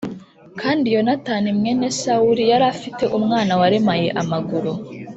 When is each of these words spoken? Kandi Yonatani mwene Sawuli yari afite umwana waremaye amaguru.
Kandi 0.59 0.85
Yonatani 0.95 1.49
mwene 1.57 1.87
Sawuli 2.01 2.43
yari 2.51 2.65
afite 2.73 3.03
umwana 3.17 3.51
waremaye 3.59 4.07
amaguru. 4.21 4.71